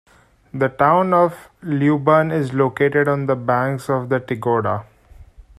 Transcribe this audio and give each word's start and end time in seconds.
The 0.51 0.67
town 0.67 1.13
of 1.13 1.51
Lyuban 1.61 2.33
is 2.33 2.53
located 2.55 3.07
on 3.07 3.27
the 3.27 3.35
banks 3.35 3.87
of 3.87 4.09
the 4.09 4.19
Tigoda. 4.19 4.85